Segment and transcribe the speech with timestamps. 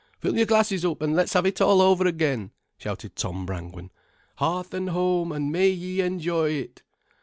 [0.19, 3.91] "Fill your glasses up, an' let's have it all over again," shouted Tom Brangwen.
[4.37, 6.81] "Hearth an' home, an' may ye enjoy it."